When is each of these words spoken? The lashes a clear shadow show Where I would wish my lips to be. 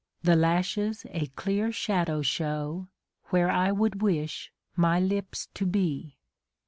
The 0.23 0.35
lashes 0.35 1.05
a 1.11 1.27
clear 1.35 1.71
shadow 1.71 2.23
show 2.23 2.87
Where 3.25 3.51
I 3.51 3.71
would 3.71 4.01
wish 4.01 4.51
my 4.75 4.99
lips 4.99 5.47
to 5.53 5.63
be. 5.63 6.17